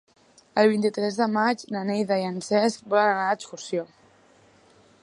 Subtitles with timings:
[0.61, 3.87] El vint-i-tres de maig na Neida i en Cesc volen anar d'excursió.